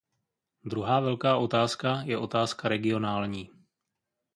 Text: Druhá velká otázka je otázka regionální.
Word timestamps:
Druhá 0.65 0.99
velká 0.99 1.37
otázka 1.37 2.01
je 2.05 2.17
otázka 2.17 2.67
regionální. 2.67 3.49